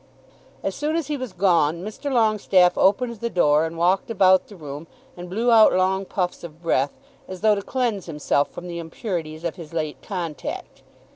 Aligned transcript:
As 0.63 0.73
soon 0.73 0.95
as 0.95 1.09
he 1.09 1.15
was 1.15 1.31
gone 1.31 1.83
Mr. 1.83 2.11
Longestaffe 2.11 2.75
opened 2.75 3.17
the 3.17 3.29
door 3.29 3.67
and 3.67 3.77
walked 3.77 4.09
about 4.09 4.47
the 4.47 4.55
room 4.55 4.87
and 5.15 5.29
blew 5.29 5.51
out 5.51 5.73
long 5.73 6.05
puffs 6.05 6.43
of 6.43 6.59
breath, 6.59 6.97
as 7.27 7.41
though 7.41 7.53
to 7.53 7.61
cleanse 7.61 8.07
himself 8.07 8.49
from 8.49 8.67
the 8.67 8.79
impurities 8.79 9.43
of 9.43 9.57
his 9.57 9.73
late 9.73 10.01
contact. 10.01 10.81